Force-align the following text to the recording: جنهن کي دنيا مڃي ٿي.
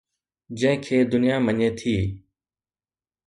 جنهن 0.57 0.81
کي 0.85 0.97
دنيا 1.11 1.35
مڃي 1.45 1.69
ٿي. 1.79 1.97